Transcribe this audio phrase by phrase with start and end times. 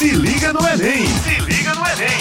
[0.00, 1.06] Se liga no Enem!
[1.06, 2.18] Se liga no Enem!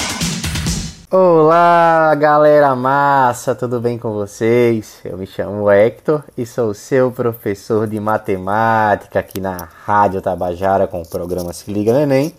[1.10, 5.00] Olá, galera massa, tudo bem com vocês?
[5.06, 11.02] Eu me chamo Hector e sou seu professor de matemática aqui na Rádio Tabajara com
[11.02, 12.34] o programa Se Liga no Enem,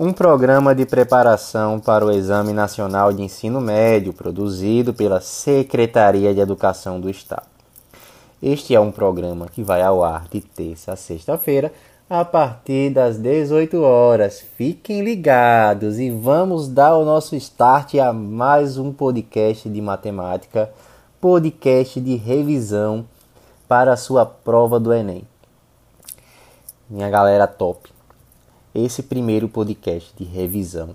[0.00, 6.40] um programa de preparação para o Exame Nacional de Ensino Médio produzido pela Secretaria de
[6.40, 7.46] Educação do Estado.
[8.42, 11.72] Este é um programa que vai ao ar de terça a sexta-feira
[12.12, 14.38] a partir das 18 horas.
[14.38, 20.70] Fiquem ligados e vamos dar o nosso start a mais um podcast de matemática,
[21.18, 23.06] podcast de revisão
[23.66, 25.26] para a sua prova do Enem.
[26.86, 27.90] Minha galera top.
[28.74, 30.94] Esse primeiro podcast de revisão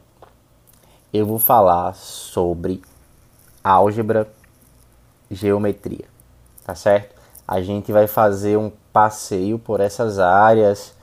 [1.11, 2.79] eu vou falar sobre
[3.63, 4.29] álgebra,
[5.31, 6.05] geometria,
[6.63, 7.15] tá certo?
[7.47, 10.95] A gente vai fazer um passeio por essas áreas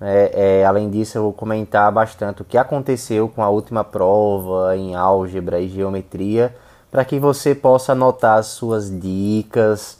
[0.00, 4.76] é, é, além disso, eu vou comentar bastante o que aconteceu com a última prova
[4.76, 6.54] em álgebra e geometria,
[6.90, 9.98] para que você possa anotar as suas dicas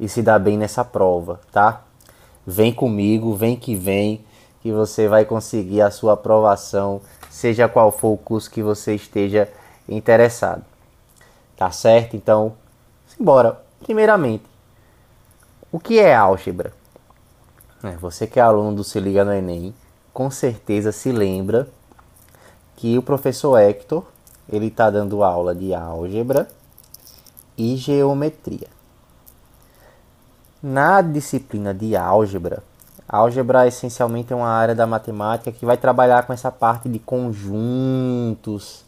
[0.00, 1.82] e se dar bem nessa prova, tá?
[2.46, 4.24] Vem comigo, vem que vem,
[4.62, 9.48] que você vai conseguir a sua aprovação, seja qual for o curso que você esteja
[9.88, 10.64] interessado.
[11.56, 12.16] Tá certo?
[12.16, 12.54] Então,
[13.06, 13.60] simbora.
[13.82, 14.44] Primeiramente,
[15.70, 16.72] o que é álgebra?
[17.82, 19.74] É, você que é aluno do Se Liga no Enem,
[20.12, 21.68] com certeza se lembra
[22.76, 24.04] que o professor Hector
[24.48, 26.48] ele está dando aula de álgebra
[27.56, 28.68] e geometria.
[30.62, 32.62] Na disciplina de álgebra,
[33.08, 38.84] álgebra essencialmente é uma área da matemática que vai trabalhar com essa parte de conjuntos,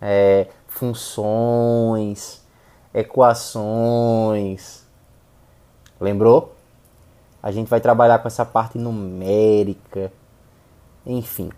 [0.00, 2.42] é, funções,
[2.92, 4.84] equações.
[6.00, 6.57] Lembrou?
[7.42, 10.12] A gente vai trabalhar com essa parte numérica,
[11.06, 11.50] enfim.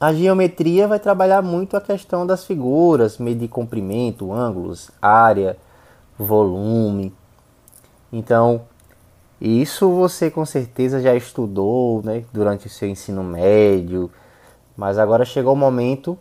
[0.00, 5.56] A geometria vai trabalhar muito a questão das figuras, medir comprimento, ângulos, área,
[6.16, 7.12] volume.
[8.12, 8.62] Então,
[9.40, 14.10] isso você com certeza já estudou né, durante o seu ensino médio,
[14.76, 16.18] mas agora chegou o momento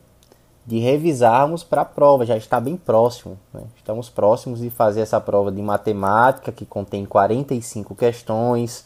[0.68, 3.40] de revisarmos para a prova, já está bem próximo.
[3.54, 3.62] Né?
[3.78, 8.86] Estamos próximos de fazer essa prova de matemática, que contém 45 questões.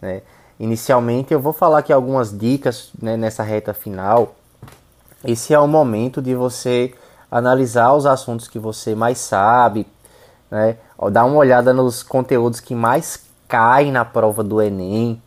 [0.00, 0.22] Né?
[0.60, 4.36] Inicialmente, eu vou falar aqui algumas dicas né, nessa reta final.
[5.24, 6.94] Esse é o momento de você
[7.28, 9.88] analisar os assuntos que você mais sabe,
[10.48, 10.76] né?
[11.10, 15.20] dar uma olhada nos conteúdos que mais caem na prova do Enem.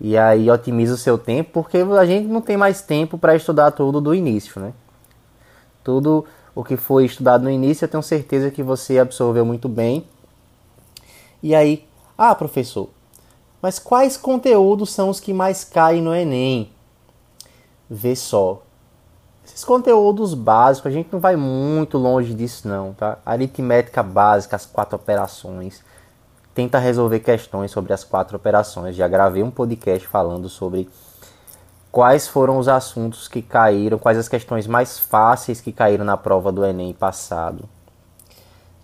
[0.00, 3.70] E aí otimiza o seu tempo, porque a gente não tem mais tempo para estudar
[3.70, 4.72] tudo do início, né?
[5.82, 6.24] Tudo
[6.54, 10.04] o que foi estudado no início, eu tenho certeza que você absorveu muito bem.
[11.42, 11.86] E aí,
[12.18, 12.88] ah, professor,
[13.62, 16.70] mas quais conteúdos são os que mais caem no Enem?
[17.88, 18.62] Vê só.
[19.44, 23.18] Esses conteúdos básicos, a gente não vai muito longe disso não, tá?
[23.24, 25.82] Aritmética básica, as quatro operações.
[26.54, 28.94] Tenta resolver questões sobre as quatro operações.
[28.94, 30.88] Já gravei um podcast falando sobre
[31.90, 36.52] quais foram os assuntos que caíram, quais as questões mais fáceis que caíram na prova
[36.52, 37.68] do Enem passado.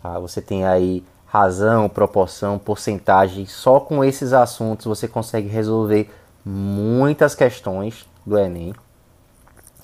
[0.02, 0.18] Tá?
[0.18, 3.46] Você tem aí razão, proporção, porcentagem.
[3.46, 6.10] Só com esses assuntos você consegue resolver
[6.44, 8.74] muitas questões do Enem.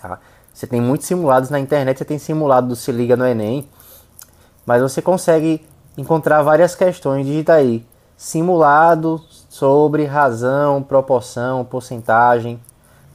[0.00, 0.19] Tá?
[0.53, 3.69] Você tem muitos simulados na internet, você tem simulado do Se Liga no Enem,
[4.66, 5.65] mas você consegue
[5.97, 7.27] encontrar várias questões.
[7.27, 12.60] Digita aí simulado sobre razão, proporção, porcentagem.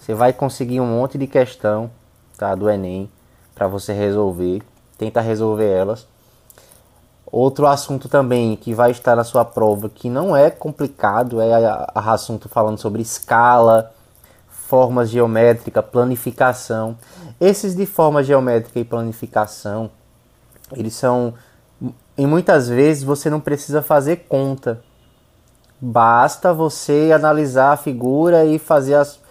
[0.08, 1.92] Você vai conseguir um monte de questão
[2.38, 3.12] tá, do Enem
[3.54, 4.64] para você resolver.
[4.98, 6.08] Tenta resolver elas.
[7.30, 11.92] Outro assunto também que vai estar na sua prova que não é complicado é a,
[11.94, 13.92] a assunto falando sobre escala,
[14.48, 16.98] formas geométricas, planificação.
[17.38, 19.92] Esses de forma geométrica e planificação,
[20.72, 21.34] eles são
[22.18, 24.82] e muitas vezes você não precisa fazer conta.
[25.82, 29.27] Basta você analisar a figura e fazer as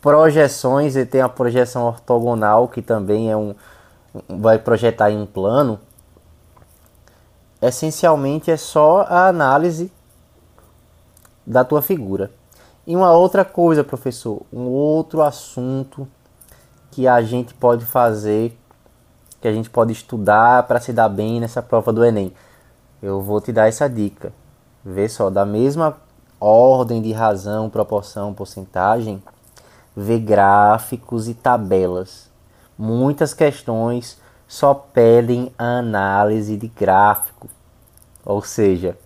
[0.00, 3.54] projeções e tem a projeção ortogonal que também é um
[4.28, 5.78] vai projetar em um plano
[7.60, 9.92] essencialmente é só a análise
[11.46, 12.30] da tua figura.
[12.86, 16.08] E uma outra coisa professor um outro assunto
[16.90, 18.56] que a gente pode fazer
[19.40, 22.32] que a gente pode estudar para se dar bem nessa prova do Enem.
[23.00, 24.32] Eu vou te dar essa dica.
[24.84, 25.96] Vê só da mesma
[26.40, 29.22] ordem de razão proporção porcentagem
[29.98, 32.30] ver gráficos e tabelas.
[32.78, 37.48] Muitas questões só pedem análise de gráfico,
[38.24, 38.96] ou seja,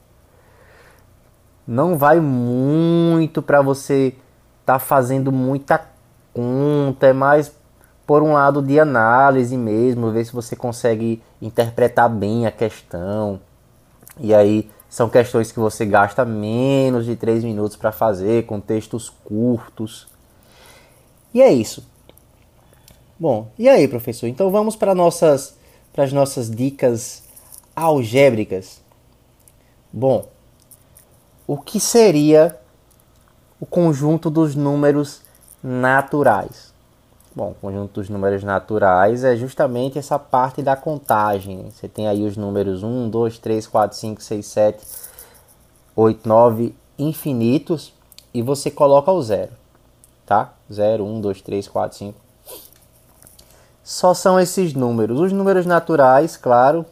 [1.67, 4.09] não vai muito para você
[4.61, 5.83] estar tá fazendo muita
[6.35, 7.53] conta, é mais
[8.07, 13.41] por um lado de análise mesmo, ver se você consegue interpretar bem a questão.
[14.19, 19.09] E aí são questões que você gasta menos de 3 minutos para fazer, com textos
[19.09, 20.12] curtos.
[21.33, 21.87] E é isso.
[23.19, 24.27] Bom, e aí, professor?
[24.27, 25.57] Então vamos para nossas
[25.93, 27.23] para as nossas dicas
[27.77, 28.81] algébricas.
[29.93, 30.27] Bom,
[31.47, 32.59] o que seria
[33.61, 35.21] o conjunto dos números
[35.63, 36.73] naturais?
[37.35, 41.71] Bom, o conjunto dos números naturais é justamente essa parte da contagem.
[41.71, 44.87] Você tem aí os números 1, 2, 3, 4, 5, 6, 7,
[45.97, 47.93] 8, 9, infinitos,
[48.35, 49.53] e você coloca o zero,
[50.33, 50.55] tá?
[50.73, 52.19] 0, 1, 2, 3, 4, 5.
[53.85, 55.21] Só são esses números.
[55.21, 56.87] Os números naturais, claro,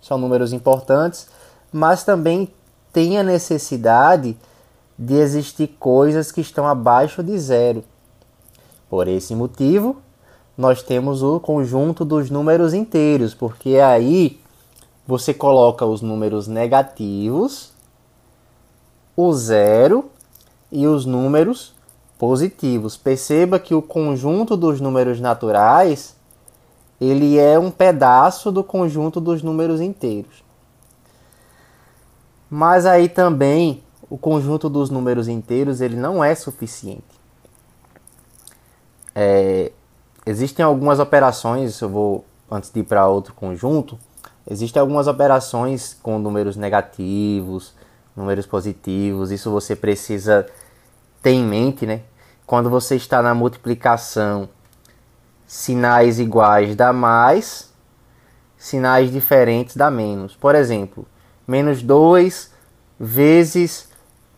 [0.00, 1.26] são números importantes,
[1.72, 2.48] mas também
[2.92, 4.36] tem a necessidade
[4.96, 7.82] de existir coisas que estão abaixo de zero.
[8.88, 9.96] Por esse motivo,
[10.56, 14.40] nós temos o conjunto dos números inteiros, porque aí
[15.04, 17.72] você coloca os números negativos,
[19.16, 20.08] o zero
[20.70, 21.75] e os números
[22.18, 22.96] positivos.
[22.96, 26.16] Perceba que o conjunto dos números naturais
[27.00, 30.42] ele é um pedaço do conjunto dos números inteiros.
[32.48, 37.04] Mas aí também o conjunto dos números inteiros ele não é suficiente.
[39.14, 39.72] É,
[40.24, 43.98] existem algumas operações, eu vou antes de ir para outro conjunto,
[44.48, 47.74] existem algumas operações com números negativos,
[48.16, 49.30] números positivos.
[49.30, 50.46] Isso você precisa
[51.26, 52.02] ter em mente, né?
[52.46, 54.48] Quando você está na multiplicação
[55.44, 57.68] sinais iguais dá mais,
[58.56, 60.36] sinais diferentes dá menos.
[60.36, 61.04] Por exemplo,
[61.44, 62.52] menos 2
[62.96, 63.88] vezes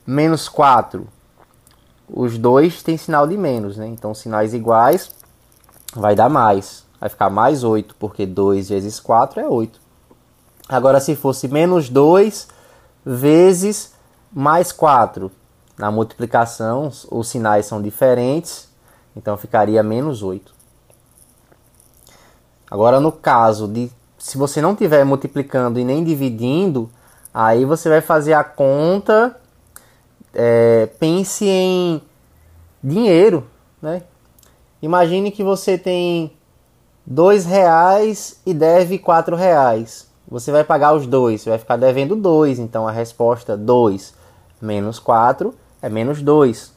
[0.07, 1.07] menos 4.
[2.09, 3.87] Os dois têm sinal de menos, né?
[3.87, 5.11] Então, sinais iguais
[5.95, 6.87] vai dar mais.
[6.99, 9.79] Vai ficar mais 8, porque 2 vezes 4 é 8.
[10.67, 12.49] Agora, se fosse menos 2
[13.05, 13.93] vezes
[14.33, 15.31] mais 4,
[15.79, 18.69] na multiplicação os sinais são diferentes,
[19.17, 20.53] então ficaria menos 8.
[22.71, 26.91] Agora, no caso de se você não estiver multiplicando e nem dividindo,
[27.33, 29.37] aí você vai fazer a conta.
[30.35, 32.03] É, pense em
[32.83, 33.47] dinheiro,
[33.81, 34.03] né?
[34.83, 36.33] Imagine que você tem
[37.07, 40.07] dois reais e deve quatro reais.
[40.29, 42.59] Você vai pagar os dois, você vai ficar devendo dois.
[42.59, 44.15] Então a resposta 2
[44.61, 46.73] menos 4 é menos 2.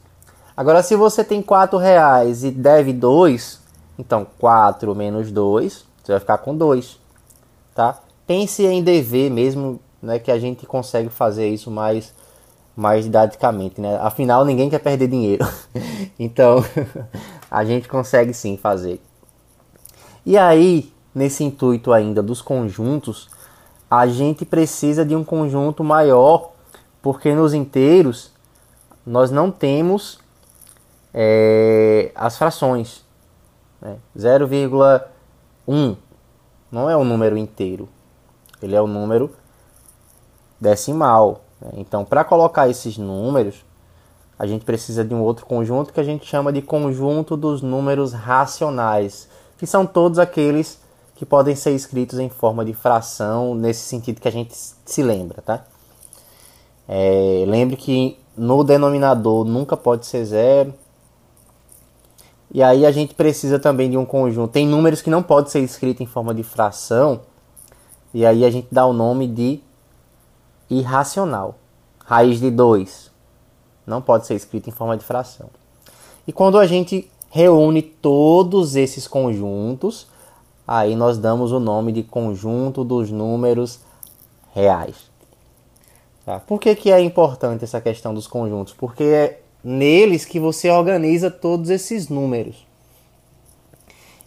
[0.56, 3.60] Agora, se você tem quatro reais e deve 2,
[3.98, 6.98] então, 4 menos 2, você vai ficar com 2,
[7.74, 8.00] tá?
[8.26, 12.12] Pense em dever mesmo, né, que a gente consegue fazer isso mais,
[12.76, 13.98] mais didaticamente, né?
[14.00, 15.46] Afinal, ninguém quer perder dinheiro.
[16.18, 16.64] então,
[17.50, 19.00] a gente consegue sim fazer.
[20.24, 23.28] E aí, nesse intuito ainda dos conjuntos,
[23.90, 26.52] a gente precisa de um conjunto maior,
[27.02, 28.31] porque nos inteiros
[29.06, 30.18] nós não temos
[31.12, 33.04] é, as frações.
[33.80, 33.96] Né?
[34.16, 35.96] 0,1
[36.70, 37.88] não é um número inteiro,
[38.62, 39.30] ele é um número
[40.60, 41.42] decimal.
[41.60, 41.70] Né?
[41.76, 43.64] Então, para colocar esses números,
[44.38, 48.12] a gente precisa de um outro conjunto que a gente chama de conjunto dos números
[48.12, 49.28] racionais,
[49.58, 50.80] que são todos aqueles
[51.14, 55.42] que podem ser escritos em forma de fração, nesse sentido que a gente se lembra,
[55.42, 55.64] tá?
[56.88, 60.74] É, lembre que no denominador nunca pode ser zero,
[62.54, 64.52] e aí a gente precisa também de um conjunto.
[64.52, 67.22] Tem números que não podem ser escritos em forma de fração.
[68.12, 69.60] E aí a gente dá o nome de
[70.68, 71.54] irracional.
[72.04, 73.10] Raiz de 2
[73.86, 75.48] não pode ser escrito em forma de fração.
[76.26, 80.06] E quando a gente reúne todos esses conjuntos,
[80.68, 83.80] aí nós damos o nome de conjunto dos números
[84.52, 85.10] reais.
[86.24, 86.38] Tá?
[86.38, 88.72] Por que, que é importante essa questão dos conjuntos?
[88.72, 92.66] Porque neles que você organiza todos esses números.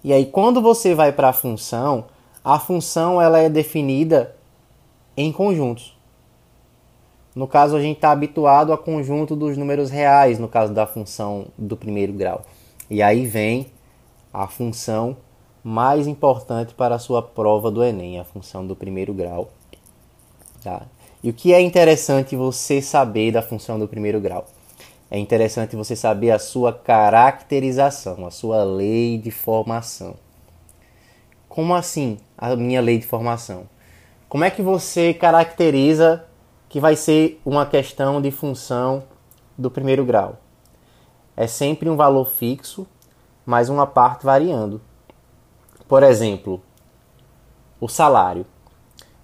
[0.03, 2.05] E aí quando você vai para a função,
[2.43, 4.35] a função ela é definida
[5.17, 5.95] em conjuntos.
[7.35, 11.47] No caso a gente está habituado a conjunto dos números reais, no caso da função
[11.57, 12.45] do primeiro grau.
[12.89, 13.67] E aí vem
[14.33, 15.17] a função
[15.63, 19.49] mais importante para a sua prova do Enem, a função do primeiro grau.
[20.63, 20.83] Tá?
[21.25, 24.45] E o que é interessante você saber da função do primeiro grau?
[25.09, 30.17] é interessante você saber a sua caracterização, a sua lei de formação.
[31.49, 33.67] Como assim a minha lei de formação?
[34.29, 36.23] Como é que você caracteriza
[36.69, 39.05] que vai ser uma questão de função
[39.57, 40.37] do primeiro grau?
[41.35, 42.85] É sempre um valor fixo
[43.43, 44.79] mais uma parte variando.
[45.87, 46.61] Por exemplo,
[47.81, 48.45] o salário.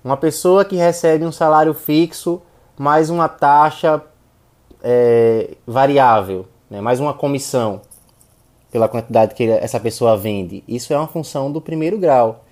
[0.03, 2.41] Uma pessoa que recebe um salário fixo
[2.75, 4.01] mais uma taxa
[4.81, 7.81] é, variável, né, mais uma comissão
[8.71, 10.63] pela quantidade que essa pessoa vende.
[10.67, 12.43] Isso é uma função do primeiro grau.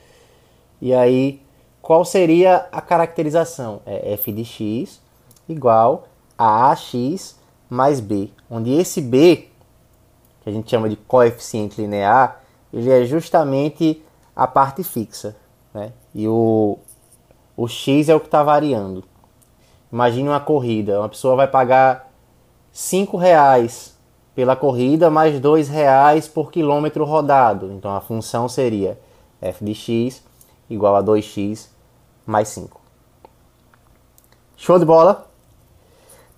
[0.79, 1.41] E aí,
[1.82, 3.82] qual seria a caracterização?
[3.84, 5.01] É f de x
[5.48, 7.36] igual a ax
[7.68, 9.48] mais b, onde esse b,
[10.44, 14.03] que a gente chama de coeficiente linear, ele é justamente
[14.36, 15.36] a parte fixa.
[15.74, 15.91] Né?
[16.13, 16.77] E o,
[17.60, 19.04] o x é o que está variando.
[19.92, 22.10] Imagine uma corrida, uma pessoa vai pagar
[22.72, 23.98] cinco reais
[24.34, 27.70] pela corrida mais dois reais por quilômetro rodado.
[27.74, 28.98] Então a função seria
[29.42, 30.24] f de x
[30.70, 31.68] igual a 2x
[32.25, 32.80] mais 5.
[34.56, 35.28] Show de bola?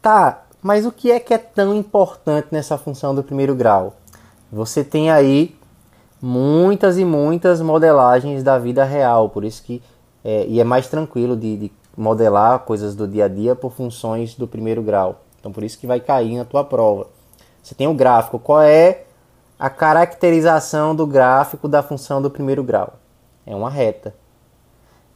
[0.01, 3.93] Tá, mas o que é que é tão importante nessa função do primeiro grau?
[4.51, 5.55] Você tem aí
[6.19, 9.83] muitas e muitas modelagens da vida real, por isso que
[10.23, 14.35] é, e é mais tranquilo de, de modelar coisas do dia a dia por funções
[14.35, 15.21] do primeiro grau.
[15.39, 17.07] Então por isso que vai cair na tua prova.
[17.61, 18.39] Você tem o gráfico.
[18.39, 19.03] Qual é
[19.59, 22.93] a caracterização do gráfico da função do primeiro grau?
[23.45, 24.15] É uma reta.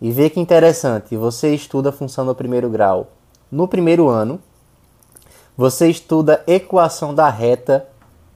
[0.02, 3.08] E vê que interessante, você estuda a função do primeiro grau
[3.52, 4.40] no primeiro ano,
[5.56, 7.88] você estuda equação da reta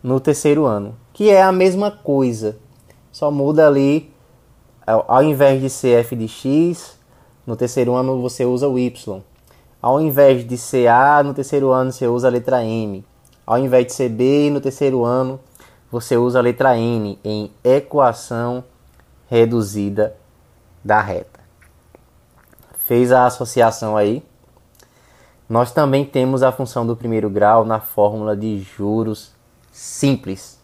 [0.01, 2.57] no terceiro ano, que é a mesma coisa,
[3.11, 4.13] só muda ali,
[4.89, 6.97] ao invés de ser f de x,
[7.45, 9.21] no terceiro ano você usa o y.
[9.81, 13.05] Ao invés de ser A, no terceiro ano você usa a letra M.
[13.45, 15.39] Ao invés de ser B, no terceiro ano
[15.91, 18.63] você usa a letra N em equação
[19.27, 20.15] reduzida
[20.83, 21.39] da reta.
[22.79, 24.23] Fez a associação aí?
[25.47, 29.33] Nós também temos a função do primeiro grau na fórmula de juros
[29.71, 30.59] simples.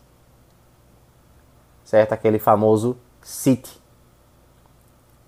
[1.83, 2.13] Certo?
[2.13, 3.84] Aquele famoso CIT.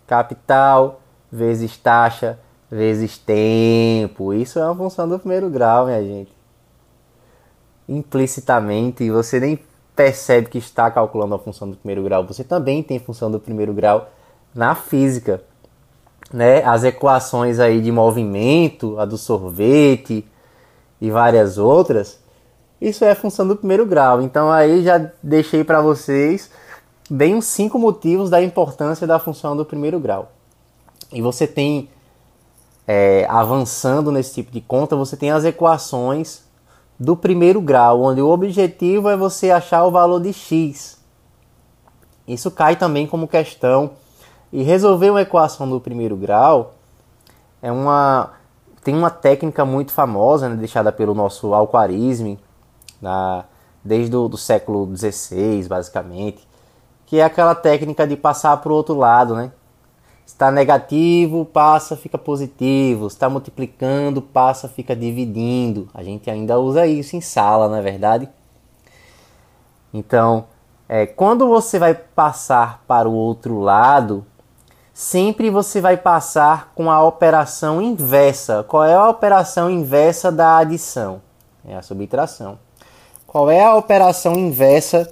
[0.07, 4.33] Capital vezes taxa vezes tempo.
[4.33, 6.31] Isso é uma função do primeiro grau, minha gente.
[7.87, 9.59] Implicitamente, você nem
[9.95, 12.25] percebe que está calculando a função do primeiro grau.
[12.27, 14.09] Você também tem função do primeiro grau
[14.53, 15.41] na física.
[16.31, 16.63] Né?
[16.63, 20.27] As equações aí de movimento, a do sorvete
[20.99, 22.19] e várias outras,
[22.81, 24.21] isso é função do primeiro grau.
[24.21, 26.51] Então aí já deixei para vocês
[27.09, 30.31] bem uns cinco motivos da importância da função do primeiro grau.
[31.11, 31.89] E você tem
[32.87, 36.43] é, avançando nesse tipo de conta, você tem as equações
[36.99, 40.97] do primeiro grau, onde o objetivo é você achar o valor de x.
[42.27, 43.91] Isso cai também como questão.
[44.51, 46.75] E resolver uma equação do primeiro grau
[47.61, 48.31] é uma
[48.83, 52.39] tem uma técnica muito famosa, né, deixada pelo nosso Alquarisme,
[53.83, 56.47] desde o do século XVI, basicamente,
[57.07, 59.51] que é aquela técnica de passar para o outro lado, né?
[60.25, 63.07] Está negativo, passa, fica positivo.
[63.07, 65.87] Está multiplicando, passa, fica dividindo.
[65.93, 68.29] A gente ainda usa isso em sala, não é verdade?
[69.93, 70.47] Então,
[70.89, 74.25] é, quando você vai passar para o outro lado,
[74.93, 78.65] sempre você vai passar com a operação inversa.
[78.67, 81.21] Qual é a operação inversa da adição?
[81.65, 82.59] É a subtração.
[83.25, 85.09] Qual é a operação inversa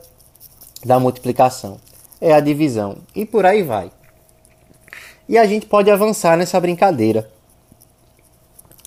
[0.85, 1.77] da multiplicação?
[2.21, 2.97] É a divisão.
[3.15, 3.91] E por aí vai.
[5.27, 7.29] E a gente pode avançar nessa brincadeira.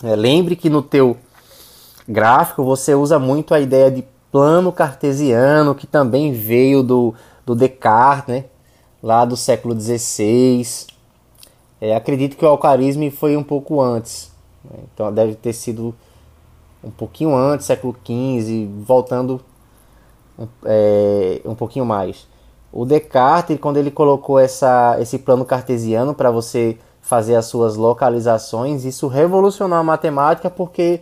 [0.03, 1.17] É, lembre que no teu
[2.09, 7.15] gráfico você usa muito a ideia de plano cartesiano, que também veio do,
[7.45, 8.45] do Descartes, né?
[9.03, 10.87] lá do século XVI.
[11.81, 14.31] É, acredito que o alcarismo foi um pouco antes,
[14.65, 14.79] né?
[14.93, 15.95] então deve ter sido
[16.83, 19.41] um pouquinho antes, século XV, voltando
[20.39, 22.27] um, é, um pouquinho mais.
[22.73, 28.85] O Descartes, quando ele colocou essa, esse plano cartesiano para você fazer as suas localizações,
[28.85, 31.01] isso revolucionou a matemática porque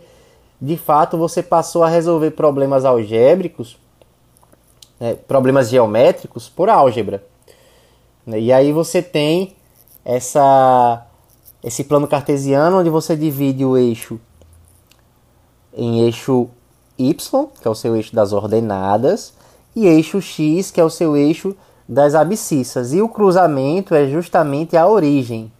[0.59, 3.77] de fato você passou a resolver problemas algébricos,
[4.99, 7.23] né, problemas geométricos por álgebra.
[8.25, 9.55] E aí você tem
[10.03, 11.05] essa,
[11.63, 14.19] esse plano cartesiano onde você divide o eixo
[15.77, 16.49] em eixo
[16.97, 19.33] y, que é o seu eixo das ordenadas,
[19.75, 21.55] e eixo x, que é o seu eixo
[21.87, 22.93] das abscissas.
[22.93, 25.51] E o cruzamento é justamente a origem.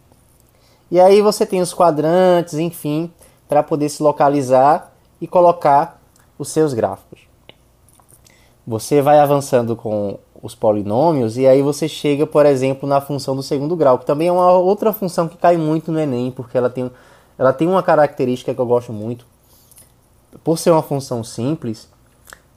[0.90, 3.10] E aí você tem os quadrantes, enfim,
[3.48, 6.00] para poder se localizar e colocar
[6.38, 7.20] os seus gráficos.
[8.66, 13.42] Você vai avançando com os polinômios e aí você chega, por exemplo, na função do
[13.42, 16.70] segundo grau, que também é uma outra função que cai muito no Enem, porque ela
[16.70, 16.90] tem,
[17.38, 19.26] ela tem uma característica que eu gosto muito.
[20.44, 21.88] Por ser uma função simples,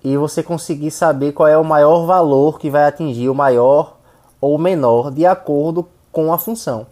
[0.04, 3.98] e você conseguir saber qual é o maior valor que vai atingir o maior
[4.40, 6.88] ou menor de acordo com a função.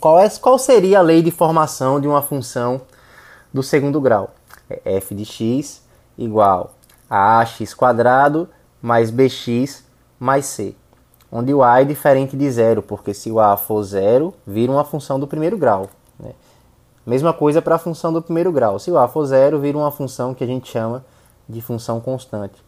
[0.00, 2.80] Qual, é, qual seria a lei de formação de uma função
[3.52, 4.30] do segundo grau?
[4.68, 5.82] É f de x
[6.18, 6.72] igual
[7.08, 8.48] a ax quadrado
[8.82, 9.84] mais bx
[10.18, 10.74] mais c,
[11.30, 14.84] onde o a é diferente de zero, porque se o a for zero, vira uma
[14.84, 15.88] função do primeiro grau.
[16.18, 16.32] Né?
[17.06, 18.78] Mesma coisa para a função do primeiro grau.
[18.80, 21.04] Se o a for zero, vira uma função que a gente chama
[21.48, 22.60] de função constante.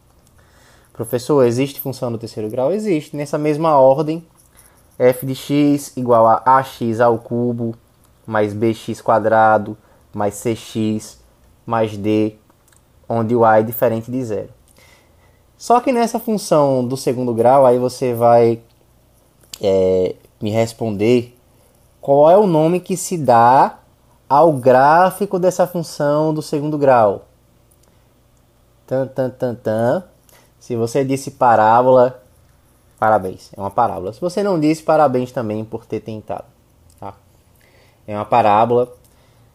[0.93, 2.71] Professor, existe função do terceiro grau?
[2.71, 3.17] Existe.
[3.17, 4.25] Nessa mesma ordem,
[4.97, 7.75] f de x igual a ax ao cubo
[8.25, 9.77] mais bx quadrado
[10.13, 11.19] mais cx
[11.65, 12.35] mais d,
[13.07, 14.49] onde o a é diferente de zero.
[15.57, 18.61] Só que nessa função do segundo grau, aí você vai
[19.61, 21.37] é, me responder
[22.01, 23.78] qual é o nome que se dá
[24.29, 27.25] ao gráfico dessa função do segundo grau.
[28.85, 30.03] Tan, tan, tan, tan.
[30.59, 32.21] Se você disse parábola,
[32.99, 34.13] parabéns, é uma parábola.
[34.13, 36.45] Se você não disse, parabéns também por ter tentado.
[36.99, 37.13] Tá?
[38.07, 38.93] É uma parábola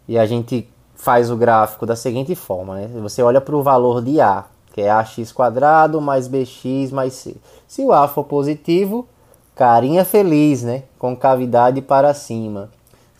[0.08, 2.74] e a gente faz o gráfico da seguinte forma.
[2.76, 2.88] Né?
[3.00, 7.36] Você olha para o valor de A, que é ax quadrado mais bx mais c.
[7.68, 9.06] Se o A for positivo,
[9.54, 10.82] carinha feliz, né?
[10.98, 12.70] com cavidade para cima.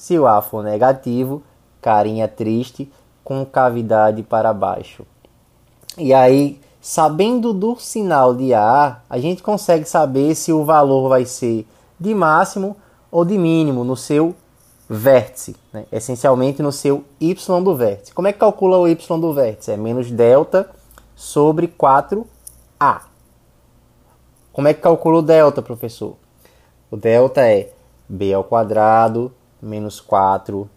[0.05, 1.43] Se o A for negativo,
[1.81, 2.93] carinha triste,
[3.25, 5.07] com cavidade para baixo.
[5.97, 11.25] E aí, sabendo do sinal de A, a gente consegue saber se o valor vai
[11.25, 11.67] ser
[11.99, 12.77] de máximo
[13.11, 14.35] ou de mínimo no seu
[14.87, 15.87] vértice, né?
[15.91, 18.13] essencialmente no seu y do vértice.
[18.13, 19.71] Como é que calcula o y do vértice?
[19.71, 20.69] É menos delta
[21.17, 23.01] sobre 4a.
[24.53, 26.15] Como é que calcula o delta, professor?
[26.91, 27.73] O delta é
[28.07, 29.33] b ao quadrado
[29.65, 30.69] menos 4ac.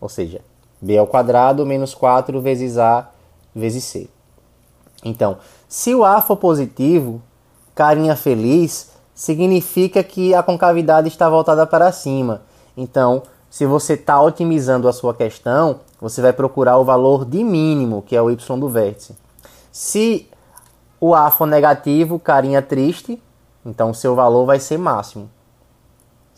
[0.00, 0.40] Ou seja,
[0.80, 3.08] b ao quadrado menos 4 vezes a
[3.54, 4.08] vezes c.
[5.04, 7.22] Então, se o a for positivo,
[7.74, 12.42] carinha feliz, significa que a concavidade está voltada para cima.
[12.76, 18.02] Então, se você está otimizando a sua questão, você vai procurar o valor de mínimo,
[18.02, 19.16] que é o y do vértice.
[19.72, 20.28] Se
[21.00, 23.22] o a for negativo, carinha triste,
[23.64, 25.30] então seu valor vai ser máximo.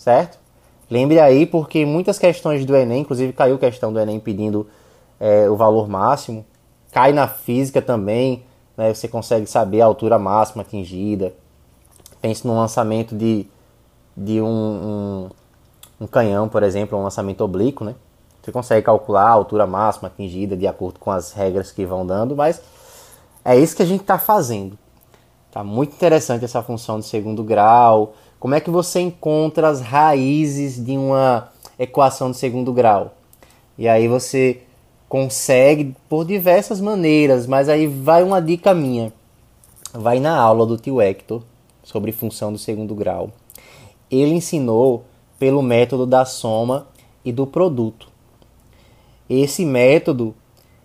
[0.08, 0.38] Certo?
[0.90, 4.66] Lembre aí, porque muitas questões do Enem, inclusive caiu questão do Enem pedindo
[5.20, 6.46] é, o valor máximo,
[6.90, 8.42] cai na física também,
[8.74, 11.34] né, você consegue saber a altura máxima atingida.
[12.22, 13.46] Pense no lançamento de,
[14.16, 15.28] de um, um,
[16.00, 17.94] um canhão, por exemplo, um lançamento oblíquo, né?
[18.42, 22.34] Você consegue calcular a altura máxima atingida de acordo com as regras que vão dando,
[22.34, 22.62] mas
[23.44, 24.78] é isso que a gente está fazendo.
[25.50, 28.14] Tá muito interessante essa função de segundo grau.
[28.38, 33.14] Como é que você encontra as raízes de uma equação de segundo grau?
[33.76, 34.60] E aí você
[35.08, 39.12] consegue por diversas maneiras, mas aí vai uma dica minha.
[39.92, 41.42] Vai na aula do tio Hector
[41.82, 43.30] sobre função do segundo grau.
[44.10, 45.04] Ele ensinou
[45.38, 46.86] pelo método da soma
[47.24, 48.08] e do produto.
[49.28, 50.34] Esse método,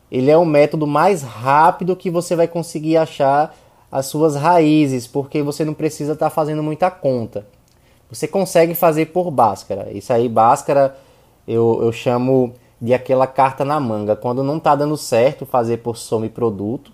[0.10, 3.56] ele é o método mais rápido que você vai conseguir achar
[3.94, 7.46] as suas raízes, porque você não precisa estar tá fazendo muita conta.
[8.10, 9.92] Você consegue fazer por Bhaskara.
[9.92, 10.98] Isso aí, Bhaskara,
[11.48, 14.16] eu, eu chamo de aquela carta na manga.
[14.16, 16.92] Quando não está dando certo fazer por soma e produto,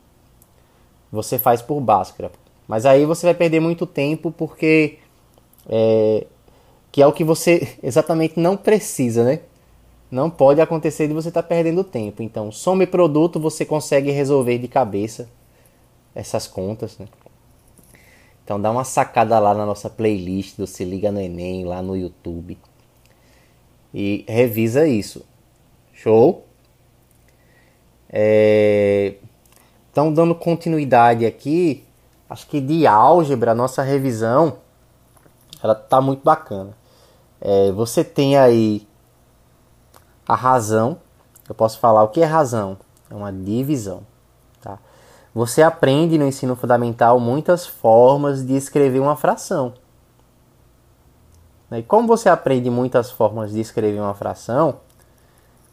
[1.09, 2.33] você faz por Bhaskara.
[2.67, 4.97] Mas aí você vai perder muito tempo porque
[5.69, 6.27] é,
[6.91, 9.39] que é o que você exatamente não precisa, né?
[10.11, 12.21] Não pode acontecer de você estar tá perdendo tempo.
[12.21, 15.29] Então, soma e produto você consegue resolver de cabeça
[16.13, 17.07] essas contas, né?
[18.43, 21.95] Então dá uma sacada lá na nossa playlist do Se Liga no Enem, lá no
[21.95, 22.57] YouTube.
[23.93, 25.25] E revisa isso.
[25.93, 26.45] Show?
[28.09, 29.15] É...
[29.91, 31.83] Então, dando continuidade aqui,
[32.29, 34.57] acho que de álgebra, a nossa revisão,
[35.61, 36.75] ela tá muito bacana.
[37.41, 38.87] É, você tem aí
[40.27, 40.99] a razão.
[41.47, 42.77] Eu posso falar o que é razão?
[43.09, 44.03] É uma divisão.
[45.33, 49.73] Você aprende no ensino fundamental muitas formas de escrever uma fração.
[51.71, 54.77] E como você aprende muitas formas de escrever uma fração,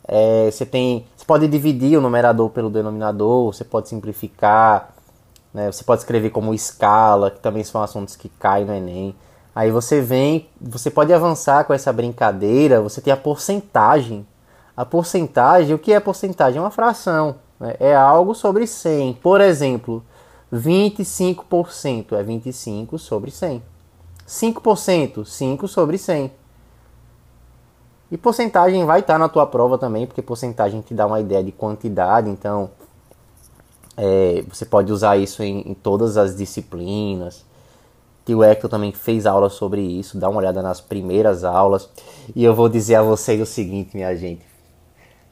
[0.07, 4.95] é, você tem, você pode dividir o numerador pelo denominador, você pode simplificar,
[5.55, 9.16] né, você pode escrever como escala, que também são assuntos que caem no Enem.
[9.55, 14.27] Aí você vem, você pode avançar com essa brincadeira, você tem a porcentagem.
[14.77, 16.59] A porcentagem, o que é porcentagem?
[16.59, 17.37] É uma fração.
[17.61, 17.75] Né?
[17.81, 19.14] É algo sobre 100.
[19.14, 20.03] Por exemplo,
[20.53, 23.62] 25% é 25 sobre 100.
[24.27, 26.31] 5%, 5 sobre 100.
[28.11, 31.53] E porcentagem vai estar na tua prova também, porque porcentagem te dá uma ideia de
[31.53, 32.71] quantidade, então
[33.99, 37.45] É, você pode usar isso em, em todas as disciplinas.
[38.27, 41.88] Tio Hector também fez aula sobre isso, dá uma olhada nas primeiras aulas.
[42.35, 44.42] E eu vou dizer a vocês o seguinte, minha gente.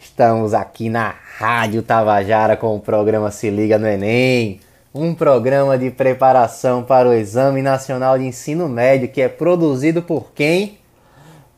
[0.04, 4.60] Estamos aqui na Rádio Tabajara com o programa Se Liga no Enem.
[4.94, 10.30] Um programa de preparação para o Exame Nacional de Ensino Médio que é produzido por
[10.32, 10.78] quem?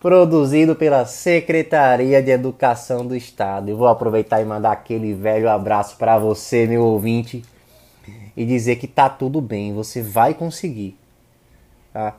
[0.00, 3.68] Produzido pela Secretaria de Educação do Estado.
[3.68, 7.44] Eu vou aproveitar e mandar aquele velho abraço para você, meu ouvinte,
[8.36, 10.96] e dizer que tá tudo bem, você vai conseguir
[11.96, 12.14] tá?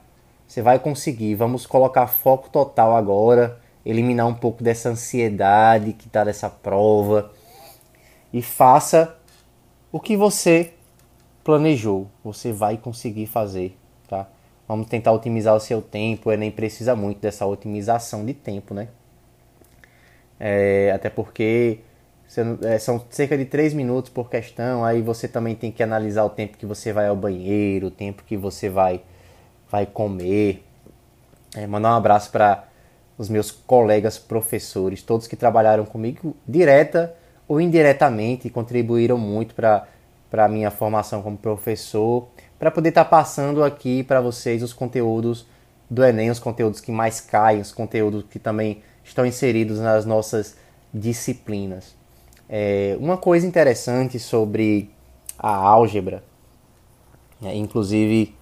[0.47, 1.35] Você vai conseguir.
[1.35, 7.31] Vamos colocar foco total agora, eliminar um pouco dessa ansiedade que está nessa prova
[8.33, 9.15] e faça
[9.91, 10.73] o que você
[11.41, 12.07] planejou.
[12.23, 13.77] Você vai conseguir fazer,
[14.09, 14.27] tá?
[14.67, 16.29] Vamos tentar otimizar o seu tempo.
[16.35, 18.89] Nem precisa muito dessa otimização de tempo, né?
[20.37, 21.79] É, até porque
[22.63, 24.83] é, são cerca de 3 minutos por questão.
[24.83, 28.23] Aí você também tem que analisar o tempo que você vai ao banheiro, o tempo
[28.25, 29.01] que você vai
[29.71, 30.61] vai comer.
[31.55, 32.67] É, mandar um abraço para
[33.17, 37.15] os meus colegas professores, todos que trabalharam comigo direta
[37.47, 39.87] ou indiretamente, contribuíram muito para
[40.33, 42.27] a minha formação como professor,
[42.59, 45.45] para poder estar tá passando aqui para vocês os conteúdos
[45.89, 50.55] do Enem, os conteúdos que mais caem, os conteúdos que também estão inseridos nas nossas
[50.93, 51.95] disciplinas.
[52.49, 54.89] É, uma coisa interessante sobre
[55.39, 56.23] a álgebra,
[57.41, 58.35] é, inclusive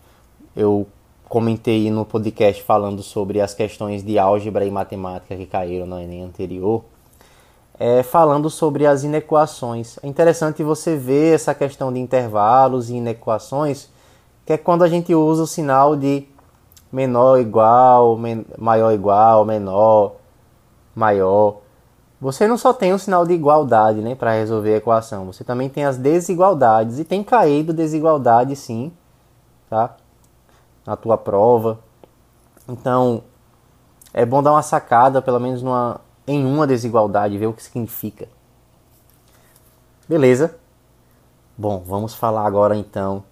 [0.56, 0.88] eu
[1.28, 6.24] comentei no podcast falando sobre as questões de álgebra e matemática que caíram no Enem
[6.24, 6.84] anterior,
[7.80, 9.98] é, falando sobre as inequações.
[10.04, 13.90] É interessante você ver essa questão de intervalos e inequações,
[14.46, 16.28] que é quando a gente usa o sinal de
[16.92, 20.16] menor igual, men maior igual, menor,
[20.96, 21.58] maior.
[22.22, 25.68] Você não só tem o sinal de igualdade né, para resolver a equação, você também
[25.68, 28.92] tem as desigualdades, e tem caído desigualdade sim,
[29.70, 29.98] tá?
[30.86, 31.80] Na tua prova.
[32.67, 33.24] Então,
[34.13, 38.28] é bom dar uma sacada, pelo menos numa, em uma desigualdade, ver o que significa.
[40.08, 40.58] Beleza?
[41.58, 43.24] Bom, vamos falar agora então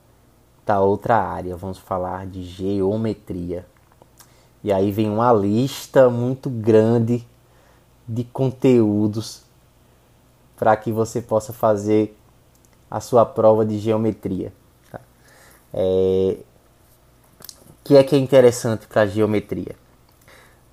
[0.66, 1.56] da outra área.
[1.56, 3.66] Vamos falar de geometria.
[4.64, 7.28] E aí vem uma lista muito grande
[8.08, 9.44] de conteúdos
[10.56, 12.18] para que você possa fazer
[12.90, 14.54] a sua prova de geometria.
[14.90, 15.02] Tá?
[15.74, 16.38] É,
[17.84, 19.76] que é que é interessante para a geometria?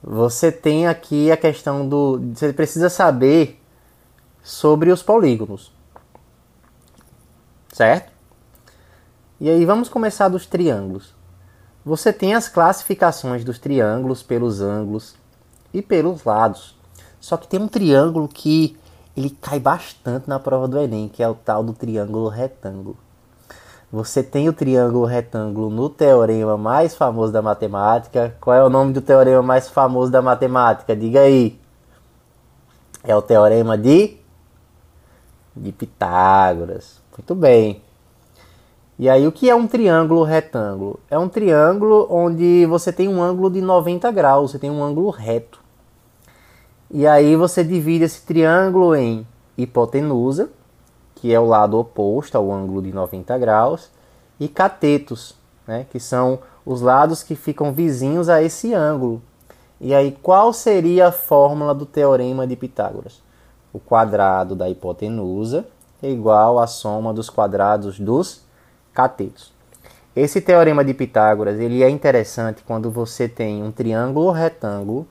[0.03, 2.21] Você tem aqui a questão do.
[2.35, 3.61] Você precisa saber
[4.43, 5.73] sobre os polígonos.
[7.73, 8.11] Certo?
[9.39, 11.15] E aí vamos começar dos triângulos.
[11.85, 15.15] Você tem as classificações dos triângulos pelos ângulos
[15.73, 16.79] e pelos lados.
[17.21, 18.77] Só que tem um triângulo que
[19.17, 22.97] ele cai bastante na prova do Enem, que é o tal do triângulo retângulo.
[23.93, 28.37] Você tem o triângulo retângulo no teorema mais famoso da matemática.
[28.41, 30.95] Qual é o nome do teorema mais famoso da matemática?
[30.95, 31.59] Diga aí.
[33.03, 34.21] É o teorema de
[35.57, 37.01] de Pitágoras.
[37.17, 37.83] Muito bem.
[38.99, 41.01] E aí o que é um triângulo retângulo?
[41.11, 45.11] É um triângulo onde você tem um ângulo de 90 graus, você tem um ângulo
[45.11, 45.59] reto.
[46.91, 49.27] E aí você divide esse triângulo em
[49.57, 50.51] hipotenusa,
[51.21, 53.91] que é o lado oposto ao ângulo de 90 graus,
[54.39, 55.35] e catetos,
[55.67, 59.21] né, que são os lados que ficam vizinhos a esse ângulo.
[59.79, 63.23] E aí, qual seria a fórmula do teorema de Pitágoras?
[63.71, 65.67] O quadrado da hipotenusa
[66.03, 68.43] é igual à soma dos quadrados dos
[68.95, 69.53] catetos.
[70.17, 75.07] Esse teorema de Pitágoras ele é interessante quando você tem um triângulo ou retângulo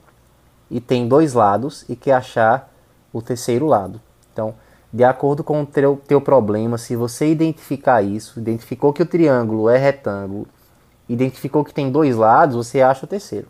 [0.68, 2.70] e tem dois lados e quer achar
[3.12, 4.00] o terceiro lado.
[4.32, 4.54] Então,
[4.92, 9.68] de acordo com o teu, teu problema, se você identificar isso, identificou que o triângulo
[9.68, 10.48] é retângulo,
[11.08, 13.46] identificou que tem dois lados, você acha o terceiro.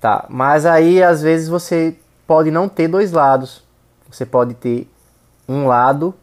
[0.00, 3.64] Tá, mas aí às vezes você pode não ter dois lados.
[4.10, 4.88] Você pode ter
[5.48, 6.14] um lado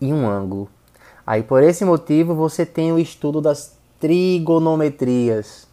[0.00, 0.68] e um ângulo.
[1.26, 5.68] Aí por esse motivo você tem o estudo das trigonometrias.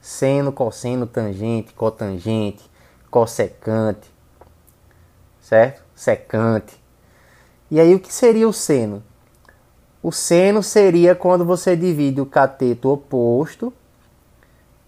[0.00, 2.68] Seno, cosseno, tangente, cotangente,
[3.10, 4.11] cossecante
[5.52, 5.82] certo?
[5.94, 6.82] Secante.
[7.70, 9.02] E aí o que seria o seno?
[10.02, 13.70] O seno seria quando você divide o cateto oposto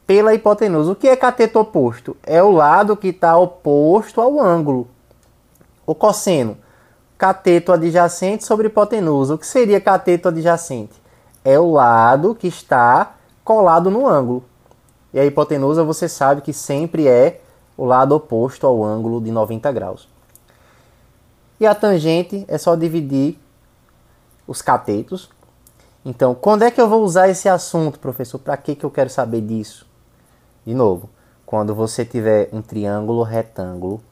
[0.07, 0.93] pela hipotenusa.
[0.93, 2.17] O que é cateto oposto?
[2.23, 4.89] É o lado que está oposto ao ângulo.
[5.87, 6.57] O cosseno,
[7.19, 9.35] cateto adjacente sobre hipotenusa.
[9.35, 10.95] O que seria cateto adjacente?
[11.45, 14.43] É o lado que está colado no ângulo.
[15.13, 17.43] E a hipotenusa você sabe que sempre é
[17.77, 20.14] o lado oposto ao ângulo de 90 graus.
[21.59, 23.39] E a tangente é só dividir
[24.47, 25.31] os catetos.
[26.05, 28.39] Então, quando é que eu vou usar esse assunto, professor?
[28.39, 29.87] Para que, que eu quero saber disso?
[30.67, 31.09] De novo,
[31.47, 34.03] quando você tiver um triângulo retângulo,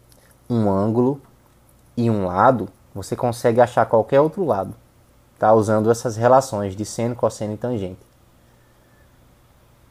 [0.48, 1.20] um ângulo
[1.96, 4.74] e um lado, você consegue achar qualquer outro lado,
[5.38, 5.52] tá?
[5.52, 8.00] Usando essas relações de seno, cosseno e tangente.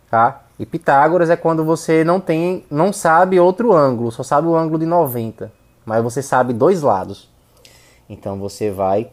[0.10, 0.44] Tá?
[0.60, 4.78] E Pitágoras é quando você não tem, não sabe outro ângulo, só sabe o ângulo
[4.78, 5.52] de 90,
[5.86, 7.31] mas você sabe dois lados.
[8.12, 9.10] Então você vai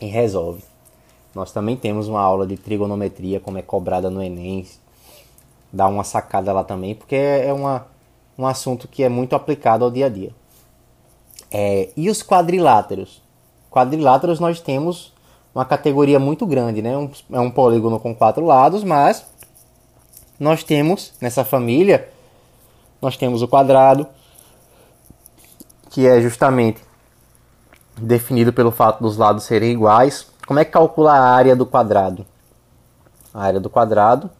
[0.00, 0.62] e resolve.
[1.34, 4.68] Nós também temos uma aula de trigonometria, como é cobrada no Enem.
[5.72, 7.88] Dá uma sacada lá também, porque é uma,
[8.38, 10.30] um assunto que é muito aplicado ao dia a dia.
[11.50, 13.20] É, e os quadriláteros?
[13.68, 15.12] Quadriláteros nós temos
[15.52, 16.96] uma categoria muito grande, né?
[16.96, 19.26] Um, é um polígono com quatro lados, mas
[20.38, 22.08] nós temos nessa família,
[23.02, 24.06] nós temos o quadrado,
[25.90, 26.80] que é justamente
[27.96, 30.26] definido pelo fato dos lados serem iguais.
[30.46, 32.26] Como é que calcula a área do quadrado?
[33.32, 34.30] A área do quadrado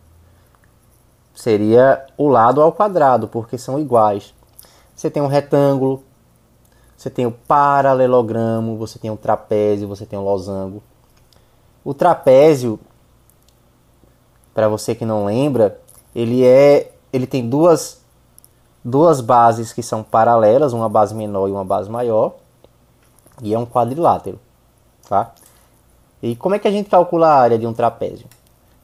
[1.35, 4.35] seria o lado ao quadrado, porque são iguais.
[4.95, 6.05] Você tem um retângulo,
[6.97, 10.83] você tem o paralelogramo, você tem o trapézio, você tem o losango.
[11.85, 12.79] O trapézio,
[14.55, 15.81] para você que não lembra,
[16.14, 18.03] ele é, ele tem duas
[18.85, 22.35] duas bases que são paralelas, uma base menor e uma base maior,
[23.42, 24.38] e é um quadrilátero,
[25.09, 25.33] tá?
[26.23, 28.27] E como é que a gente calcula a área de um trapézio?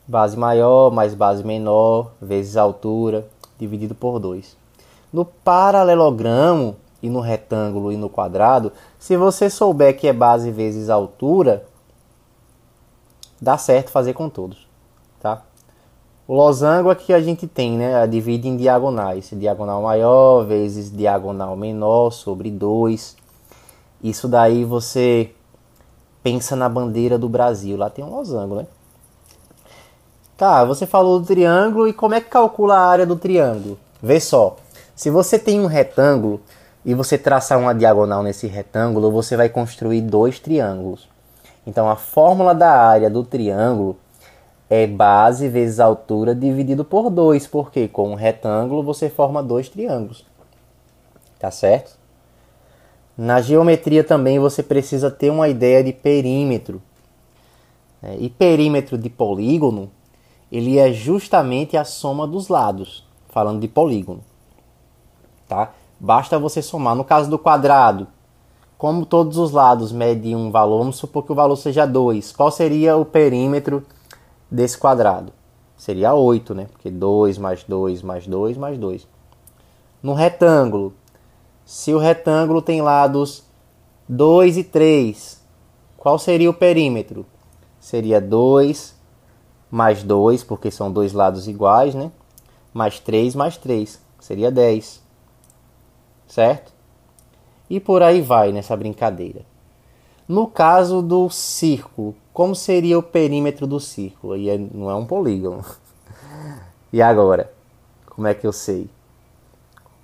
[0.06, 3.26] Base maior mais base menor vezes altura
[3.58, 4.56] dividido por 2.
[5.12, 10.90] No paralelogramo e no retângulo e no quadrado, se você souber que é base vezes
[10.90, 11.64] altura,
[13.40, 14.66] dá certo fazer com todos,
[15.20, 15.42] tá?
[16.30, 18.06] O losango aqui a gente tem, né?
[18.06, 19.30] Divide em diagonais.
[19.32, 23.16] Diagonal maior vezes diagonal menor sobre 2.
[24.02, 25.30] Isso daí você
[26.22, 27.76] pensa na bandeira do Brasil.
[27.76, 28.66] Lá tem um losango, né?
[30.36, 33.78] Tá, você falou do triângulo e como é que calcula a área do triângulo?
[34.02, 34.56] Vê só.
[34.96, 36.40] Se você tem um retângulo
[36.82, 41.06] e você traçar uma diagonal nesse retângulo, você vai construir dois triângulos.
[41.66, 43.98] Então a fórmula da área do triângulo
[44.70, 50.24] é base vezes altura dividido por 2, porque com um retângulo você forma dois triângulos.
[51.38, 51.99] Tá certo?
[53.22, 56.80] Na geometria também você precisa ter uma ideia de perímetro.
[58.02, 59.90] É, e perímetro de polígono,
[60.50, 64.22] ele é justamente a soma dos lados, falando de polígono.
[65.46, 65.70] Tá?
[66.00, 66.96] Basta você somar.
[66.96, 68.06] No caso do quadrado,
[68.78, 72.32] como todos os lados medem um valor, vamos supor que o valor seja 2.
[72.32, 73.84] Qual seria o perímetro
[74.50, 75.30] desse quadrado?
[75.76, 76.68] Seria 8, né?
[76.72, 79.06] Porque 2 mais 2 mais 2 mais 2.
[80.02, 80.94] No retângulo,
[81.70, 83.44] se o retângulo tem lados
[84.08, 85.40] 2 e 3,
[85.96, 87.24] qual seria o perímetro?
[87.78, 88.92] Seria 2
[89.70, 92.10] mais 2, porque são dois lados iguais, né?
[92.74, 95.00] Mais 3 mais 3, seria 10.
[96.26, 96.72] Certo?
[97.70, 99.42] E por aí vai nessa brincadeira.
[100.26, 104.36] No caso do círculo, como seria o perímetro do círculo?
[104.36, 105.64] E é, não é um polígono.
[106.92, 107.52] E agora?
[108.06, 108.90] Como é que eu sei?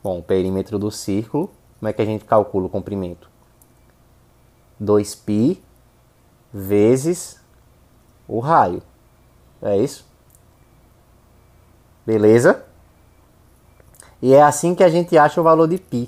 [0.06, 1.50] Bom, o perímetro do círculo
[1.82, 3.28] como é que a gente calcula o comprimento?
[4.80, 5.58] 2π
[6.54, 7.40] vezes
[8.28, 8.84] o raio.
[9.60, 10.08] É isso?
[12.06, 12.64] Beleza?
[14.22, 16.08] E é assim que a gente acha o valor de π.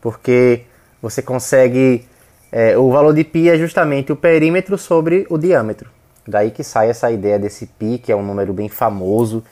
[0.00, 0.64] Porque
[1.02, 2.08] você consegue.
[2.50, 5.90] É, o valor de π é justamente o perímetro sobre o diâmetro.
[6.26, 9.44] Daí que sai essa ideia desse π, que é um número bem famoso.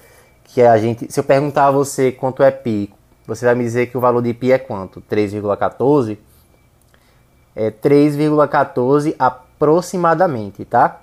[0.54, 2.94] que a gente, se eu perguntar a você quanto é pi,
[3.26, 5.02] você vai me dizer que o valor de pi é quanto?
[5.02, 6.18] 3,14?
[7.56, 11.02] É 3,14 aproximadamente, tá?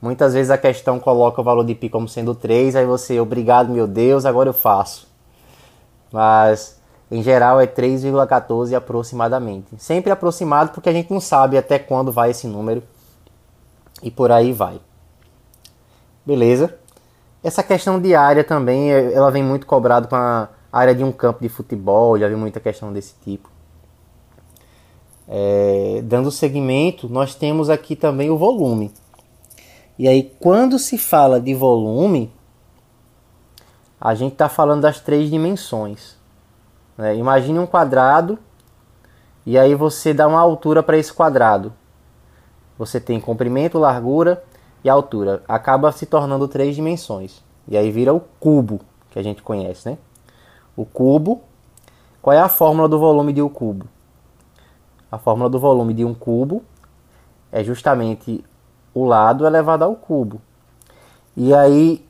[0.00, 3.70] Muitas vezes a questão coloca o valor de pi como sendo 3, aí você, obrigado,
[3.70, 5.08] meu Deus, agora eu faço.
[6.12, 6.78] Mas
[7.10, 9.68] em geral é 3,14 aproximadamente.
[9.78, 12.82] Sempre aproximado porque a gente não sabe até quando vai esse número
[14.02, 14.78] e por aí vai.
[16.26, 16.81] Beleza?
[17.42, 21.40] Essa questão de área também, ela vem muito cobrado com a área de um campo
[21.42, 23.50] de futebol, já vi muita questão desse tipo.
[25.26, 28.92] É, dando seguimento, nós temos aqui também o volume.
[29.98, 32.32] E aí, quando se fala de volume,
[34.00, 36.16] a gente está falando das três dimensões.
[36.96, 37.16] Né?
[37.16, 38.38] Imagine um quadrado
[39.44, 41.72] e aí você dá uma altura para esse quadrado.
[42.78, 44.42] Você tem comprimento, largura
[44.84, 45.42] e altura.
[45.48, 47.42] Acaba se tornando três dimensões.
[47.68, 49.98] E aí vira o cubo que a gente conhece, né?
[50.76, 51.42] o cubo.
[52.20, 53.86] Qual é a fórmula do volume de um cubo?
[55.10, 56.62] A fórmula do volume de um cubo
[57.50, 58.44] é justamente
[58.94, 60.40] o lado elevado ao cubo.
[61.36, 62.06] E aí,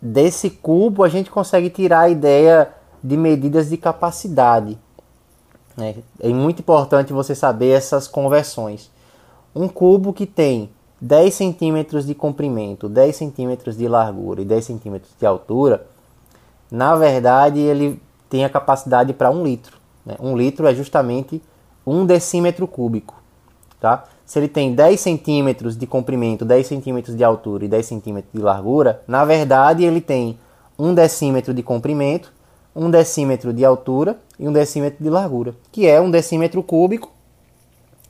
[0.00, 4.78] desse cubo, a gente consegue tirar a ideia de medidas de capacidade.
[5.76, 5.96] Né?
[6.20, 8.90] É muito importante você saber essas conversões.
[9.54, 15.12] Um cubo que tem 10 centímetros de comprimento, 10 centímetros de largura e 10 centímetros
[15.18, 15.86] de altura,
[16.70, 19.78] na verdade ele tem a capacidade para um litro.
[20.04, 20.16] Né?
[20.20, 21.40] Um litro é justamente
[21.86, 23.14] um decímetro cúbico.
[23.80, 24.04] Tá?
[24.26, 28.40] Se ele tem 10 centímetros de comprimento, 10 centímetros de altura e 10 centímetros de
[28.40, 30.38] largura, na verdade ele tem
[30.78, 32.32] um decímetro de comprimento,
[32.74, 37.12] um decímetro de altura e um decímetro de largura, que é um decímetro cúbico,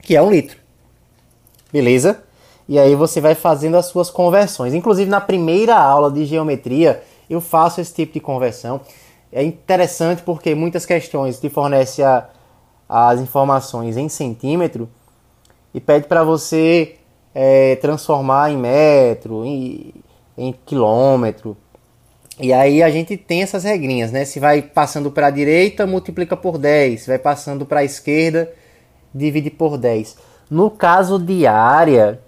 [0.01, 0.57] que é um litro.
[1.71, 2.23] Beleza?
[2.69, 4.75] E aí você vai fazendo as suas conversões.
[4.75, 8.79] Inclusive na primeira aula de geometria eu faço esse tipo de conversão.
[9.31, 12.05] É interessante porque muitas questões te fornecem
[12.87, 14.87] as informações em centímetro
[15.73, 16.97] e pede para você
[17.33, 19.91] é, transformar em metro, em,
[20.37, 21.57] em quilômetro.
[22.39, 24.25] E aí a gente tem essas regrinhas, né?
[24.25, 27.01] Se vai passando para a direita, multiplica por 10.
[27.01, 28.51] Se vai passando para a esquerda,
[29.13, 30.17] divide por 10.
[30.51, 32.19] No caso de área,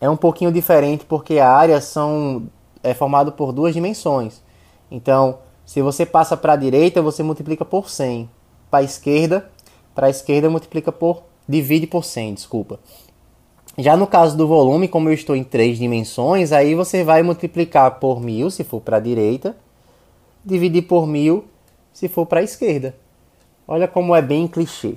[0.00, 2.48] é um pouquinho diferente porque a área são,
[2.82, 4.42] é formado por duas dimensões.
[4.90, 8.30] Então, se você passa para a direita, você multiplica por 100.
[8.70, 9.50] Para a esquerda,
[9.94, 12.78] para a esquerda multiplica por divide por 100, desculpa.
[13.78, 17.98] Já no caso do volume, como eu estou em três dimensões, aí você vai multiplicar
[17.98, 19.56] por 1000 se for para a direita,
[20.44, 21.44] dividir por 1000
[21.92, 22.94] se for para a esquerda.
[23.68, 24.96] Olha como é bem clichê.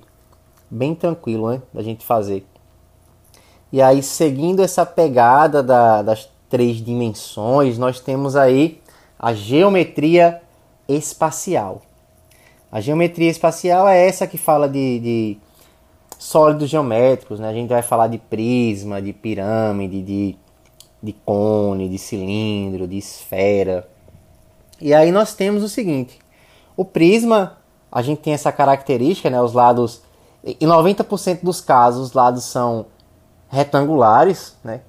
[0.70, 2.46] Bem tranquilo, né, da gente fazer.
[3.72, 8.82] E aí, seguindo essa pegada da, das três dimensões, nós temos aí
[9.18, 10.42] a geometria
[10.88, 11.82] espacial.
[12.72, 15.38] A geometria espacial é essa que fala de, de
[16.18, 17.50] sólidos geométricos, né?
[17.50, 20.36] A gente vai falar de prisma, de pirâmide, de,
[21.02, 23.88] de cone, de cilindro, de esfera.
[24.82, 26.20] E aí nós temos o seguinte:
[26.76, 27.58] o prisma,
[27.92, 29.42] a gente tem essa característica, né?
[29.42, 30.02] Os lados,
[30.44, 32.86] em 90% dos casos, os lados são
[33.50, 34.82] retangulares, né?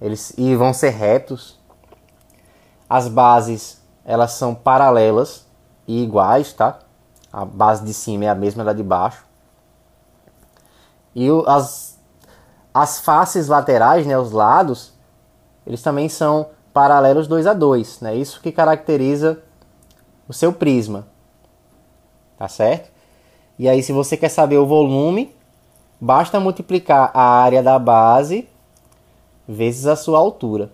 [0.00, 1.58] Eles e vão ser retos.
[2.88, 5.44] As bases, elas são paralelas
[5.86, 6.78] e iguais, tá?
[7.32, 9.24] A base de cima é a mesma da de baixo.
[11.14, 11.98] E o, as,
[12.72, 14.92] as faces laterais, né, os lados,
[15.66, 18.14] eles também são paralelos 2 a 2, né?
[18.14, 19.42] Isso que caracteriza
[20.28, 21.06] o seu prisma.
[22.38, 22.92] Tá certo?
[23.58, 25.35] E aí se você quer saber o volume,
[26.00, 28.48] basta multiplicar a área da base
[29.46, 30.70] vezes a sua altura.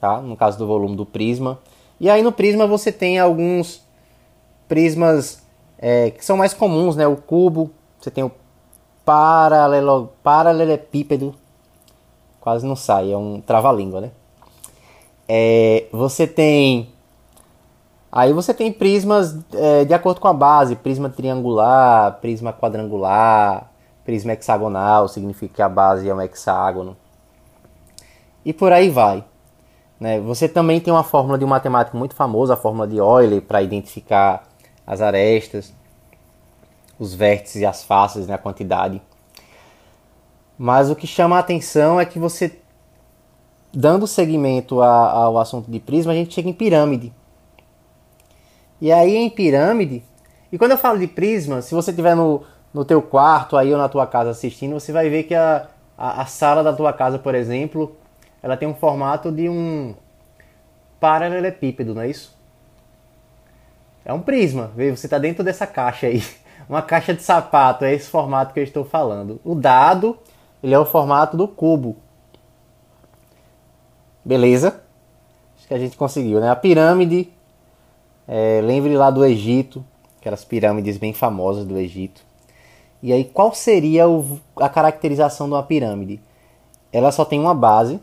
[0.00, 0.20] Tá?
[0.20, 1.58] No caso do volume do prisma,
[1.98, 3.82] e aí no prisma você tem alguns
[4.66, 5.42] prismas
[5.78, 7.06] é, que são mais comuns, né?
[7.06, 8.32] O cubo, você tem o
[9.04, 11.34] paralelo, paralelepípedo,
[12.40, 14.10] quase não sai, é um trava-língua, né?
[15.28, 16.88] É, você tem
[18.12, 23.69] Aí você tem prismas é, de acordo com a base, prisma triangular, prisma quadrangular,
[24.10, 26.96] prisma hexagonal, significa que a base é um hexágono.
[28.44, 29.24] E por aí vai.
[30.00, 30.18] Né?
[30.18, 33.62] Você também tem uma fórmula de um matemático muito famoso, a fórmula de Euler, para
[33.62, 34.48] identificar
[34.84, 35.72] as arestas,
[36.98, 38.34] os vértices e as faces, né?
[38.34, 39.00] a quantidade.
[40.58, 42.58] Mas o que chama a atenção é que você,
[43.72, 47.12] dando seguimento ao assunto de prisma, a gente chega em pirâmide.
[48.80, 50.02] E aí em pirâmide,
[50.50, 53.78] e quando eu falo de prisma, se você estiver no, no teu quarto aí ou
[53.78, 55.66] na tua casa assistindo, você vai ver que a,
[55.98, 57.96] a, a sala da tua casa, por exemplo,
[58.42, 59.94] ela tem um formato de um
[60.98, 62.38] paralelepípedo, não é isso?
[64.04, 66.22] É um prisma, você está dentro dessa caixa aí.
[66.68, 69.40] Uma caixa de sapato, é esse formato que eu estou falando.
[69.44, 70.16] O dado,
[70.62, 71.96] ele é o formato do cubo.
[74.24, 74.80] Beleza?
[75.56, 76.48] Acho que a gente conseguiu, né?
[76.48, 77.28] A pirâmide,
[78.28, 79.84] é, lembre lá do Egito,
[80.20, 82.29] aquelas pirâmides bem famosas do Egito.
[83.02, 86.20] E aí, qual seria o, a caracterização de uma pirâmide?
[86.92, 88.00] Ela só tem uma base,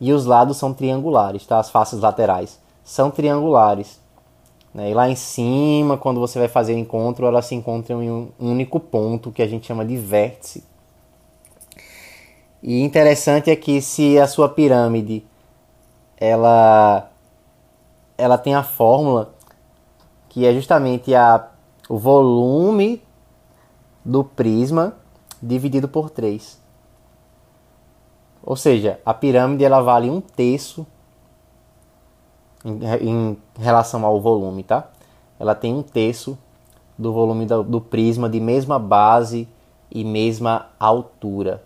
[0.00, 1.60] e os lados são triangulares, tá?
[1.60, 4.00] As faces laterais são triangulares.
[4.74, 4.90] Né?
[4.90, 8.28] E lá em cima, quando você vai fazer o encontro, elas se encontram em um
[8.40, 10.64] único ponto que a gente chama de vértice.
[12.60, 15.24] E interessante é que se a sua pirâmide
[16.16, 17.08] ela
[18.16, 19.34] ela tem a fórmula
[20.28, 21.48] que é justamente a,
[21.88, 23.02] o volume
[24.04, 24.96] do prisma
[25.42, 26.60] dividido por 3.
[28.42, 30.86] Ou seja, a pirâmide ela vale um terço
[32.64, 34.88] em, em relação ao volume, tá?
[35.38, 36.38] Ela tem um terço
[36.98, 39.48] do volume do, do prisma de mesma base
[39.90, 41.62] e mesma altura.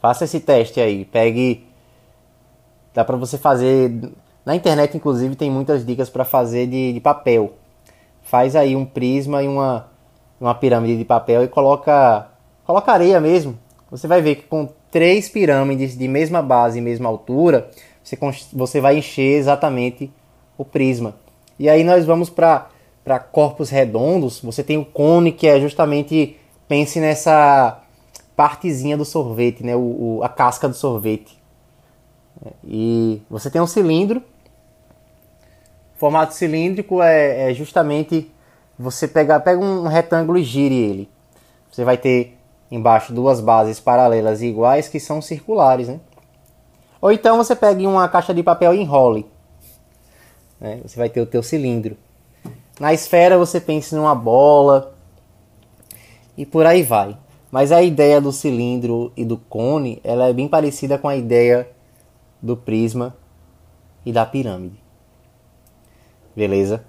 [0.00, 1.66] Faça esse teste aí, pegue
[2.92, 4.12] dá para você fazer
[4.44, 7.54] na internet inclusive tem muitas dicas para fazer de, de, papel.
[8.22, 9.88] Faz aí um prisma e uma
[10.42, 12.28] uma pirâmide de papel e coloca
[12.64, 13.58] coloca areia mesmo.
[13.90, 17.70] Você vai ver que com três pirâmides de mesma base e mesma altura,
[18.02, 18.18] você,
[18.52, 20.10] você vai encher exatamente
[20.56, 21.14] o prisma.
[21.58, 24.40] E aí nós vamos para corpos redondos.
[24.40, 26.36] Você tem o cone, que é justamente,
[26.66, 27.80] pense nessa
[28.34, 29.76] partezinha do sorvete, né?
[29.76, 31.40] o, o a casca do sorvete.
[32.64, 34.22] E você tem um cilindro.
[35.94, 38.31] Formato cilíndrico é, é justamente
[38.82, 41.08] você pegar, pega um retângulo e gire ele.
[41.70, 42.36] Você vai ter
[42.70, 46.00] embaixo duas bases paralelas iguais que são circulares, né?
[47.00, 49.26] Ou então você pega uma caixa de papel e enrole.
[50.60, 50.80] Né?
[50.84, 51.96] Você vai ter o teu cilindro.
[52.80, 54.94] Na esfera você pensa numa bola
[56.36, 57.16] e por aí vai.
[57.50, 61.68] Mas a ideia do cilindro e do cone, ela é bem parecida com a ideia
[62.40, 63.14] do prisma
[64.04, 64.82] e da pirâmide.
[66.34, 66.84] Beleza?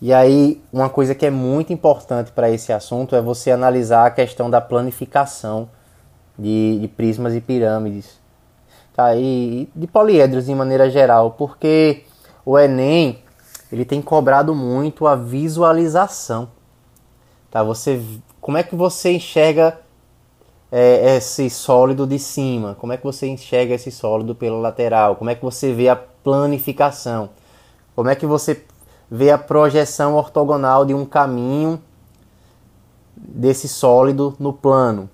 [0.00, 4.10] E aí, uma coisa que é muito importante para esse assunto é você analisar a
[4.10, 5.70] questão da planificação
[6.38, 8.20] de, de prismas e pirâmides.
[8.94, 9.16] Tá?
[9.16, 12.04] E, de poliedros de maneira geral, porque
[12.44, 13.22] o Enem
[13.72, 16.48] ele tem cobrado muito a visualização.
[17.50, 17.62] Tá?
[17.62, 18.02] Você,
[18.40, 19.80] como é que você enxerga
[20.70, 22.76] é, esse sólido de cima?
[22.78, 25.16] Como é que você enxerga esse sólido pela lateral?
[25.16, 27.30] Como é que você vê a planificação?
[27.94, 28.62] Como é que você
[29.10, 31.80] ver a projeção ortogonal de um caminho
[33.16, 35.08] desse sólido no plano.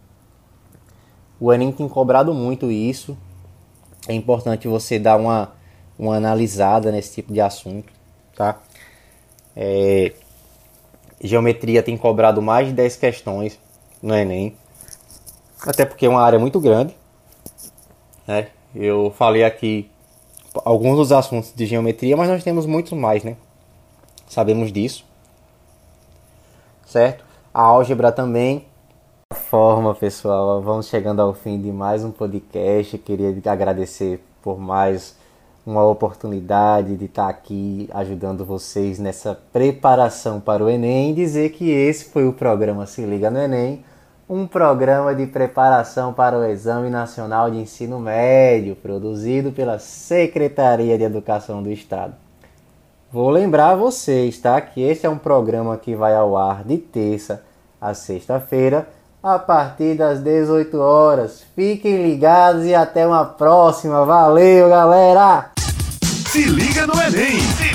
[1.38, 3.16] O Enem tem cobrado muito isso.
[4.09, 5.53] É importante você dar uma,
[5.99, 7.93] uma analisada nesse tipo de assunto,
[8.36, 8.61] tá?
[9.55, 10.12] É,
[11.20, 13.59] geometria tem cobrado mais de 10 questões
[14.03, 14.57] no Enem.
[15.64, 16.97] Até porque é uma área muito grande.
[18.26, 18.49] Né?
[18.74, 19.88] Eu falei aqui
[20.64, 23.36] alguns dos assuntos de geometria, mas nós temos muitos mais, né?
[24.33, 25.05] Sabemos disso,
[26.87, 27.22] certo?
[27.53, 28.64] A álgebra também.
[29.35, 32.97] Forma, pessoal, vamos chegando ao fim de mais um podcast.
[32.97, 35.14] queria agradecer por mais
[35.66, 42.07] uma oportunidade de estar aqui ajudando vocês nessa preparação para o Enem dizer que esse
[42.07, 43.85] foi o programa Se Liga no Enem,
[44.26, 51.05] um programa de preparação para o Exame Nacional de Ensino Médio, produzido pela Secretaria de
[51.05, 52.22] Educação do Estado.
[53.13, 54.59] Vou lembrar vocês, tá?
[54.59, 57.45] Que este é um programa que vai ao ar de terça
[57.79, 58.89] a sexta-feira,
[59.23, 61.45] a partir das 18 horas.
[61.55, 64.05] Fiquem ligados e até uma próxima.
[64.07, 65.51] Valeu, galera!
[66.31, 67.72] Se liga no Enem!